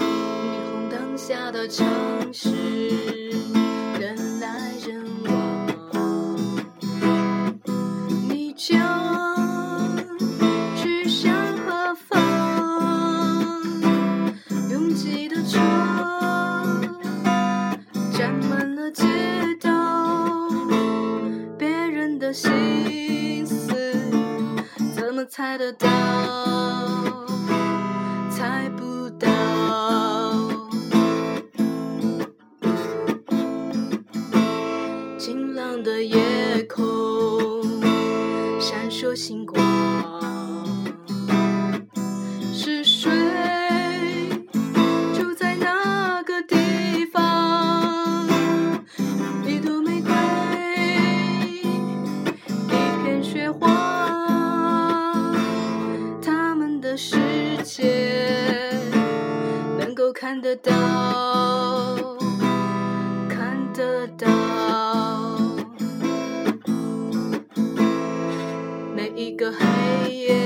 [0.00, 1.86] 霓虹灯下的城
[2.32, 3.67] 市。
[22.28, 23.66] 的心思
[24.94, 25.88] 怎么猜得到？
[28.30, 29.26] 猜不到。
[35.18, 37.62] 晴朗的夜空，
[38.60, 39.58] 闪烁星光。
[42.52, 43.08] 是谁
[45.14, 47.57] 住在那个地方？
[60.28, 60.70] 看得到，
[63.30, 64.28] 看得到。
[68.94, 70.36] 每一个黑夜，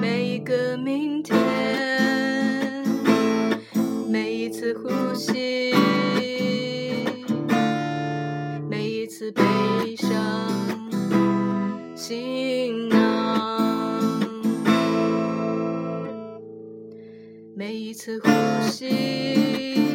[0.00, 1.38] 每一个明天，
[4.10, 5.72] 每一次呼吸，
[8.68, 9.40] 每一次悲
[9.94, 10.10] 伤，
[11.94, 12.63] 行
[17.56, 18.28] 每一次呼
[18.68, 19.93] 吸，